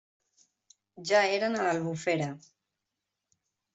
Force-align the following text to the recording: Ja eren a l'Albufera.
Ja 1.11 1.21
eren 1.33 1.57
a 1.59 1.67
l'Albufera. 1.67 2.31